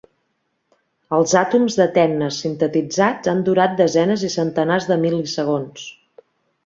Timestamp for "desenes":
3.83-4.25